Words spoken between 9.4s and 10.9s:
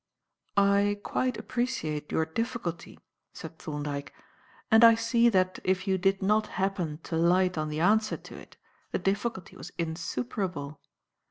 was insuperable.